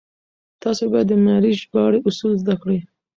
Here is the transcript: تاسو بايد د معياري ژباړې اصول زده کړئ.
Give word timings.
تاسو 0.61 0.83
بايد 0.91 1.07
د 1.09 1.13
معياري 1.23 1.51
ژباړې 1.61 1.99
اصول 2.09 2.33
زده 2.41 2.55
کړئ. 2.61 2.79